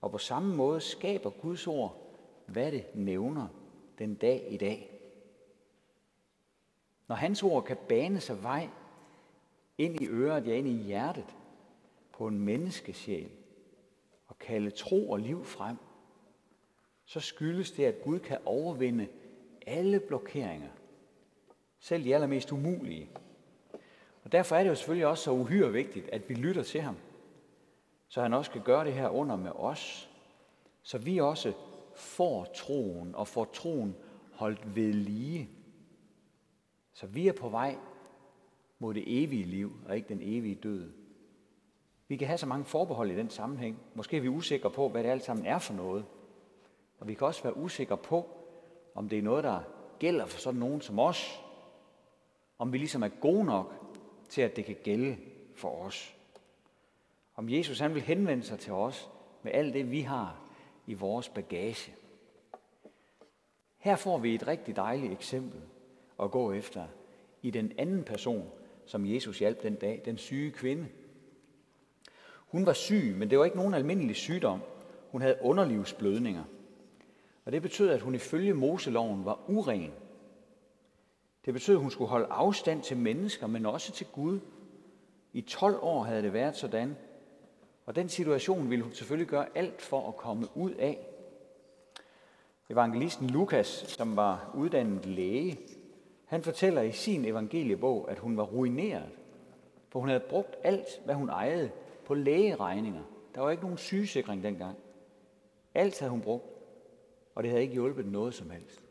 Og 0.00 0.10
på 0.10 0.18
samme 0.18 0.56
måde 0.56 0.80
skaber 0.80 1.30
Guds 1.30 1.66
ord, 1.66 2.16
hvad 2.46 2.72
det 2.72 2.84
nævner 2.94 3.48
den 3.98 4.14
dag 4.14 4.46
i 4.50 4.56
dag. 4.56 5.00
Når 7.08 7.16
hans 7.16 7.42
ord 7.42 7.64
kan 7.64 7.76
bane 7.88 8.20
sig 8.20 8.42
vej 8.42 8.68
ind 9.78 10.00
i 10.00 10.06
øret, 10.06 10.46
ja 10.46 10.54
ind 10.54 10.68
i 10.68 10.82
hjertet 10.82 11.36
på 12.12 12.26
en 12.26 12.38
menneskesjæl 12.38 13.30
og 14.26 14.38
kalde 14.38 14.70
tro 14.70 15.10
og 15.10 15.18
liv 15.18 15.44
frem, 15.44 15.76
så 17.04 17.20
skyldes 17.20 17.70
det, 17.70 17.84
at 17.84 18.02
Gud 18.04 18.18
kan 18.18 18.38
overvinde 18.44 19.08
alle 19.66 20.00
blokeringer, 20.00 20.70
selv 21.78 22.04
de 22.04 22.14
allermest 22.14 22.52
umulige. 22.52 23.10
Og 24.24 24.32
derfor 24.32 24.56
er 24.56 24.62
det 24.62 24.70
jo 24.70 24.74
selvfølgelig 24.74 25.06
også 25.06 25.24
så 25.24 25.30
uhyre 25.30 25.72
vigtigt, 25.72 26.08
at 26.08 26.28
vi 26.28 26.34
lytter 26.34 26.62
til 26.62 26.80
ham, 26.80 26.96
så 28.08 28.22
han 28.22 28.34
også 28.34 28.50
kan 28.50 28.62
gøre 28.62 28.84
det 28.84 28.92
her 28.92 29.08
under 29.08 29.36
med 29.36 29.50
os, 29.54 30.10
så 30.82 30.98
vi 30.98 31.18
også 31.18 31.52
får 31.96 32.44
troen 32.44 33.14
og 33.14 33.28
får 33.28 33.44
troen 33.44 33.96
holdt 34.32 34.76
ved 34.76 34.92
lige. 34.92 35.50
Så 36.92 37.06
vi 37.06 37.28
er 37.28 37.32
på 37.32 37.48
vej 37.48 37.76
mod 38.78 38.94
det 38.94 39.04
evige 39.06 39.44
liv 39.44 39.72
og 39.88 39.96
ikke 39.96 40.08
den 40.08 40.20
evige 40.22 40.54
død. 40.54 40.92
Vi 42.08 42.16
kan 42.16 42.26
have 42.26 42.38
så 42.38 42.46
mange 42.46 42.64
forbehold 42.64 43.10
i 43.10 43.16
den 43.16 43.30
sammenhæng. 43.30 43.78
Måske 43.94 44.16
er 44.16 44.20
vi 44.20 44.28
usikre 44.28 44.70
på, 44.70 44.88
hvad 44.88 45.04
det 45.04 45.10
alt 45.10 45.24
sammen 45.24 45.46
er 45.46 45.58
for 45.58 45.74
noget. 45.74 46.04
Og 46.98 47.08
vi 47.08 47.14
kan 47.14 47.26
også 47.26 47.42
være 47.42 47.56
usikre 47.56 47.96
på, 47.96 48.28
om 48.94 49.08
det 49.08 49.18
er 49.18 49.22
noget, 49.22 49.44
der 49.44 49.60
gælder 49.98 50.26
for 50.26 50.38
sådan 50.38 50.60
nogen 50.60 50.80
som 50.80 50.98
os. 50.98 51.42
Om 52.58 52.72
vi 52.72 52.78
ligesom 52.78 53.02
er 53.02 53.08
gode 53.08 53.44
nok 53.44 53.89
til, 54.30 54.42
at 54.42 54.56
det 54.56 54.64
kan 54.64 54.76
gælde 54.82 55.16
for 55.54 55.84
os. 55.84 56.16
Om 57.36 57.48
Jesus 57.48 57.78
han 57.78 57.94
vil 57.94 58.02
henvende 58.02 58.42
sig 58.42 58.58
til 58.58 58.72
os 58.72 59.08
med 59.42 59.52
alt 59.52 59.74
det, 59.74 59.90
vi 59.90 60.00
har 60.00 60.40
i 60.86 60.94
vores 60.94 61.28
bagage. 61.28 61.94
Her 63.78 63.96
får 63.96 64.18
vi 64.18 64.34
et 64.34 64.46
rigtig 64.46 64.76
dejligt 64.76 65.12
eksempel 65.12 65.60
at 66.22 66.30
gå 66.30 66.52
efter 66.52 66.86
i 67.42 67.50
den 67.50 67.72
anden 67.78 68.04
person, 68.04 68.50
som 68.86 69.06
Jesus 69.06 69.38
hjalp 69.38 69.62
den 69.62 69.74
dag, 69.74 70.02
den 70.04 70.18
syge 70.18 70.50
kvinde. 70.50 70.86
Hun 72.36 72.66
var 72.66 72.72
syg, 72.72 73.14
men 73.16 73.30
det 73.30 73.38
var 73.38 73.44
ikke 73.44 73.56
nogen 73.56 73.74
almindelig 73.74 74.16
sygdom. 74.16 74.60
Hun 75.10 75.20
havde 75.20 75.38
underlivsblødninger. 75.40 76.44
Og 77.44 77.52
det 77.52 77.62
betød, 77.62 77.88
at 77.88 78.00
hun 78.00 78.14
ifølge 78.14 78.54
Moseloven 78.54 79.24
var 79.24 79.40
uren. 79.50 79.92
Det 81.44 81.54
betød, 81.54 81.74
at 81.74 81.80
hun 81.80 81.90
skulle 81.90 82.08
holde 82.08 82.26
afstand 82.26 82.82
til 82.82 82.96
mennesker, 82.96 83.46
men 83.46 83.66
også 83.66 83.92
til 83.92 84.06
Gud. 84.06 84.40
I 85.32 85.40
12 85.40 85.78
år 85.82 86.02
havde 86.02 86.22
det 86.22 86.32
været 86.32 86.56
sådan. 86.56 86.96
Og 87.86 87.96
den 87.96 88.08
situation 88.08 88.70
ville 88.70 88.84
hun 88.84 88.92
selvfølgelig 88.92 89.28
gøre 89.28 89.46
alt 89.54 89.82
for 89.82 90.08
at 90.08 90.16
komme 90.16 90.46
ud 90.54 90.70
af. 90.70 91.06
Evangelisten 92.70 93.30
Lukas, 93.30 93.66
som 93.66 94.16
var 94.16 94.50
uddannet 94.54 95.06
læge, 95.06 95.58
han 96.24 96.42
fortæller 96.42 96.82
i 96.82 96.92
sin 96.92 97.24
evangeliebog, 97.24 98.10
at 98.10 98.18
hun 98.18 98.36
var 98.36 98.44
ruineret, 98.44 99.08
for 99.88 100.00
hun 100.00 100.08
havde 100.08 100.24
brugt 100.28 100.56
alt, 100.62 100.86
hvad 101.04 101.14
hun 101.14 101.28
ejede, 101.28 101.70
på 102.04 102.14
lægeregninger. 102.14 103.02
Der 103.34 103.40
var 103.40 103.50
ikke 103.50 103.62
nogen 103.62 103.78
sygesikring 103.78 104.42
dengang. 104.42 104.76
Alt 105.74 105.98
havde 105.98 106.10
hun 106.10 106.20
brugt, 106.20 106.44
og 107.34 107.42
det 107.42 107.50
havde 107.50 107.62
ikke 107.62 107.74
hjulpet 107.74 108.06
noget 108.06 108.34
som 108.34 108.50
helst. 108.50 108.89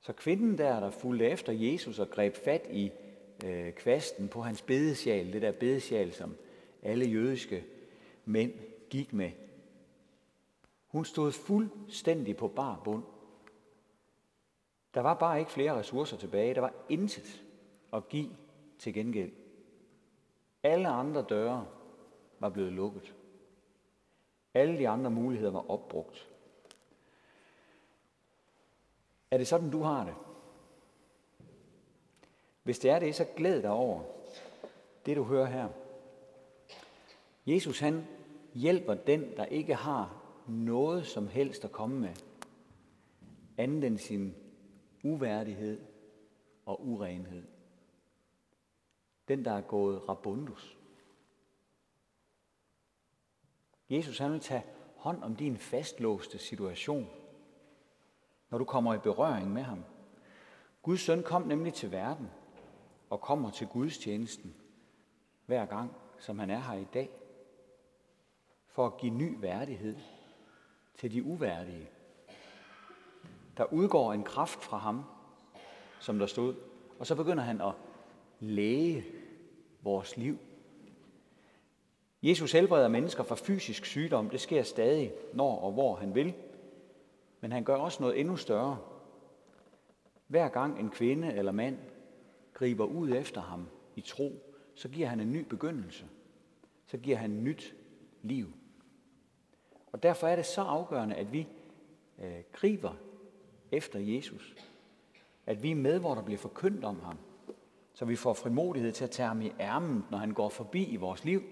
Så 0.00 0.12
kvinden 0.12 0.58
der, 0.58 0.80
der 0.80 0.90
fulgte 0.90 1.26
efter 1.26 1.52
Jesus 1.52 1.98
og 1.98 2.10
greb 2.10 2.34
fat 2.34 2.66
i 2.70 2.90
øh, 3.44 3.72
kvasten 3.72 4.28
på 4.28 4.42
hans 4.42 4.62
bedesjal, 4.62 5.32
det 5.32 5.42
der 5.42 5.52
bedesjal, 5.52 6.12
som 6.12 6.36
alle 6.82 7.04
jødiske 7.04 7.64
mænd 8.24 8.52
gik 8.90 9.12
med, 9.12 9.30
hun 10.86 11.04
stod 11.04 11.32
fuldstændig 11.32 12.36
på 12.36 12.48
bar 12.48 12.80
bund. 12.84 13.04
Der 14.94 15.00
var 15.00 15.14
bare 15.14 15.38
ikke 15.38 15.50
flere 15.50 15.78
ressourcer 15.78 16.16
tilbage. 16.16 16.54
Der 16.54 16.60
var 16.60 16.74
intet 16.88 17.44
at 17.92 18.08
give 18.08 18.30
til 18.78 18.94
gengæld. 18.94 19.32
Alle 20.62 20.88
andre 20.88 21.24
døre 21.28 21.66
var 22.38 22.48
blevet 22.48 22.72
lukket. 22.72 23.14
Alle 24.54 24.78
de 24.78 24.88
andre 24.88 25.10
muligheder 25.10 25.52
var 25.52 25.70
opbrugt. 25.70 26.28
Er 29.30 29.38
det 29.38 29.48
sådan, 29.48 29.70
du 29.70 29.82
har 29.82 30.04
det? 30.04 30.14
Hvis 32.62 32.78
det 32.78 32.90
er 32.90 32.98
det, 32.98 33.14
så 33.14 33.26
glæd 33.36 33.62
dig 33.62 33.70
over 33.70 34.02
det, 35.06 35.16
du 35.16 35.24
hører 35.24 35.46
her. 35.46 35.68
Jesus 37.46 37.80
han 37.80 38.06
hjælper 38.54 38.94
den, 38.94 39.36
der 39.36 39.44
ikke 39.44 39.74
har 39.74 40.22
noget 40.48 41.06
som 41.06 41.28
helst 41.28 41.64
at 41.64 41.72
komme 41.72 42.00
med, 42.00 42.14
andet 43.56 43.84
end 43.84 43.98
sin 43.98 44.34
uværdighed 45.04 45.80
og 46.66 46.86
urenhed. 46.88 47.46
Den, 49.28 49.44
der 49.44 49.52
er 49.52 49.60
gået 49.60 50.08
rabundus. 50.08 50.78
Jesus 53.90 54.18
han 54.18 54.32
vil 54.32 54.40
tage 54.40 54.64
hånd 54.96 55.22
om 55.22 55.36
din 55.36 55.56
fastlåste 55.56 56.38
situation, 56.38 57.10
når 58.50 58.58
du 58.58 58.64
kommer 58.64 58.94
i 58.94 58.98
berøring 58.98 59.52
med 59.52 59.62
ham. 59.62 59.84
Guds 60.82 61.00
søn 61.00 61.22
kom 61.22 61.42
nemlig 61.42 61.74
til 61.74 61.92
verden 61.92 62.30
og 63.10 63.20
kommer 63.20 63.50
til 63.50 63.66
Guds 63.66 63.98
tjenesten 63.98 64.54
hver 65.46 65.66
gang, 65.66 65.96
som 66.18 66.38
han 66.38 66.50
er 66.50 66.60
her 66.60 66.78
i 66.78 66.86
dag, 66.94 67.10
for 68.66 68.86
at 68.86 68.96
give 68.96 69.12
ny 69.12 69.40
værdighed 69.40 69.96
til 70.94 71.12
de 71.12 71.24
uværdige. 71.24 71.90
Der 73.56 73.72
udgår 73.72 74.12
en 74.12 74.24
kraft 74.24 74.62
fra 74.62 74.78
ham, 74.78 75.04
som 76.00 76.18
der 76.18 76.26
stod, 76.26 76.54
og 76.98 77.06
så 77.06 77.14
begynder 77.14 77.42
han 77.42 77.60
at 77.60 77.72
læge 78.40 79.04
vores 79.82 80.16
liv. 80.16 80.38
Jesus 82.22 82.52
helbreder 82.52 82.88
mennesker 82.88 83.22
fra 83.22 83.34
fysisk 83.34 83.84
sygdom. 83.84 84.30
Det 84.30 84.40
sker 84.40 84.62
stadig, 84.62 85.12
når 85.34 85.58
og 85.58 85.72
hvor 85.72 85.94
han 85.94 86.14
vil. 86.14 86.34
Men 87.40 87.52
han 87.52 87.64
gør 87.64 87.76
også 87.76 88.02
noget 88.02 88.20
endnu 88.20 88.36
større. 88.36 88.78
Hver 90.26 90.48
gang 90.48 90.80
en 90.80 90.90
kvinde 90.90 91.32
eller 91.32 91.52
mand 91.52 91.78
griber 92.54 92.84
ud 92.84 93.10
efter 93.10 93.40
ham 93.40 93.68
i 93.96 94.00
tro, 94.00 94.32
så 94.74 94.88
giver 94.88 95.08
han 95.08 95.20
en 95.20 95.32
ny 95.32 95.44
begyndelse. 95.44 96.06
Så 96.86 96.98
giver 96.98 97.16
han 97.16 97.44
nyt 97.44 97.76
liv. 98.22 98.52
Og 99.92 100.02
derfor 100.02 100.26
er 100.26 100.36
det 100.36 100.46
så 100.46 100.62
afgørende, 100.62 101.14
at 101.14 101.32
vi 101.32 101.48
øh, 102.18 102.40
griber 102.52 102.94
efter 103.72 103.98
Jesus. 103.98 104.54
At 105.46 105.62
vi 105.62 105.70
er 105.70 105.74
med, 105.74 105.98
hvor 106.00 106.14
der 106.14 106.22
bliver 106.22 106.38
forkyndt 106.38 106.84
om 106.84 107.00
ham. 107.00 107.18
Så 107.94 108.04
vi 108.04 108.16
får 108.16 108.32
frimodighed 108.32 108.92
til 108.92 109.04
at 109.04 109.10
tage 109.10 109.28
ham 109.28 109.42
i 109.42 109.52
ærmen, 109.60 110.04
når 110.10 110.18
han 110.18 110.30
går 110.30 110.48
forbi 110.48 110.84
i 110.84 110.96
vores 110.96 111.24
liv. 111.24 111.42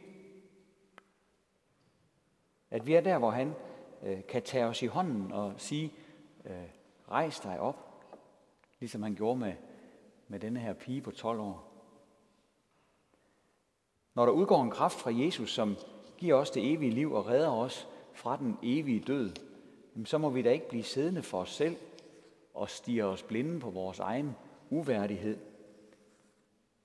At 2.71 2.87
vi 2.87 2.95
er 2.95 3.01
der, 3.01 3.19
hvor 3.19 3.31
han 3.31 3.55
Øh, 4.07 4.27
kan 4.29 4.43
tage 4.43 4.65
os 4.65 4.83
i 4.83 4.87
hånden 4.87 5.33
og 5.33 5.55
sige, 5.57 5.93
øh, 6.45 6.53
rejs 7.11 7.41
dig 7.41 7.61
op, 7.61 8.05
ligesom 8.81 9.03
han 9.03 9.15
gjorde 9.15 9.41
med, 9.41 9.53
med 10.29 10.41
denne 10.41 10.61
her 10.61 10.73
pige 10.73 11.01
på 11.01 11.11
12 11.11 11.41
år. 11.41 11.73
Når 14.15 14.25
der 14.25 14.33
udgår 14.33 14.63
en 14.63 14.71
kraft 14.71 14.99
fra 14.99 15.11
Jesus, 15.15 15.55
som 15.55 15.77
giver 16.19 16.35
os 16.35 16.51
det 16.51 16.73
evige 16.73 16.91
liv 16.91 17.13
og 17.13 17.27
redder 17.27 17.51
os 17.51 17.89
fra 18.13 18.37
den 18.37 18.59
evige 18.63 19.01
død, 19.01 19.31
så 20.05 20.19
må 20.19 20.31
vi 20.31 20.43
da 20.43 20.51
ikke 20.51 20.69
blive 20.69 20.83
siddende 20.83 21.23
for 21.23 21.41
os 21.41 21.55
selv 21.55 21.77
og 22.55 22.71
stige 22.71 23.05
os 23.05 23.23
blinde 23.23 23.61
på 23.61 23.71
vores 23.71 23.99
egen 23.99 24.37
uværdighed. 24.71 25.39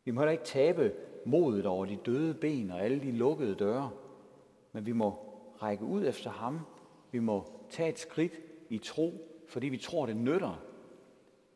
Vi 0.03 0.11
må 0.11 0.21
heller 0.21 0.31
ikke 0.31 0.43
tabe 0.43 0.93
modet 1.25 1.65
over 1.65 1.85
de 1.85 1.99
døde 2.05 2.33
ben 2.33 2.71
og 2.71 2.81
alle 2.81 3.01
de 3.01 3.11
lukkede 3.11 3.55
døre, 3.55 3.91
men 4.71 4.85
vi 4.85 4.91
må 4.91 5.15
række 5.61 5.85
ud 5.85 6.05
efter 6.05 6.29
ham. 6.29 6.59
Vi 7.11 7.19
må 7.19 7.65
tage 7.69 7.89
et 7.89 7.99
skridt 7.99 8.33
i 8.69 8.77
tro, 8.77 9.27
fordi 9.47 9.67
vi 9.67 9.77
tror, 9.77 10.05
det 10.05 10.15
nytter. 10.15 10.61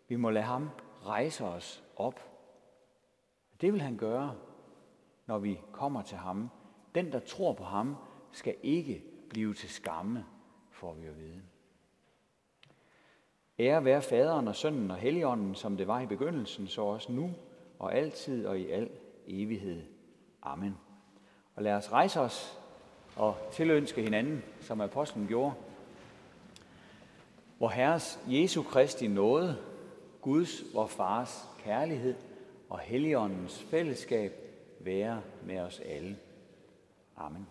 Vi 0.08 0.16
må 0.16 0.30
lade 0.30 0.46
ham 0.46 0.70
rejse 1.06 1.46
os 1.46 1.84
op. 1.96 2.20
Det 3.62 3.74
vil 3.74 3.82
han 3.82 3.98
gøre, 3.98 4.36
når 5.26 5.38
vi 5.38 5.60
kommer 5.72 6.02
til 6.02 6.18
ham. 6.18 6.50
Den, 6.96 7.12
der 7.12 7.20
tror 7.20 7.54
på 7.54 7.64
ham, 7.64 7.96
skal 8.32 8.56
ikke 8.64 9.04
blive 9.30 9.54
til 9.54 9.70
skamme, 9.70 10.26
får 10.72 10.94
vi 10.94 11.08
at 11.08 11.18
vide. 11.18 11.42
Ære 13.60 13.86
være 13.86 14.02
faderen 14.02 14.48
og 14.48 14.56
sønnen 14.56 14.92
og 14.92 14.98
helligånden, 14.98 15.56
som 15.56 15.78
det 15.78 15.88
var 15.88 16.02
i 16.02 16.06
begyndelsen, 16.06 16.68
så 16.68 16.82
også 16.82 17.12
nu 17.12 17.32
og 17.80 17.96
altid 17.96 18.46
og 18.46 18.60
i 18.60 18.70
al 18.70 18.90
evighed. 19.28 19.84
Amen. 20.42 20.78
Og 21.56 21.64
lad 21.64 21.74
os 21.74 21.92
rejse 21.92 22.20
os 22.20 22.65
og 23.16 23.38
tilønske 23.52 24.02
hinanden, 24.02 24.44
som 24.62 24.82
apostlen 24.82 25.28
gjorde. 25.28 25.54
Hvor 27.58 27.70
Herres 27.70 28.20
Jesu 28.28 28.64
Kristi 28.64 29.08
nåde, 29.08 29.58
Guds, 30.22 30.64
vor 30.74 30.88
Fars 30.88 31.48
kærlighed 31.64 32.16
og 32.70 32.80
Helligåndens 32.80 33.66
fællesskab 33.70 34.34
være 34.80 35.22
med 35.46 35.60
os 35.60 35.80
alle. 35.86 36.18
Amen. 37.18 37.48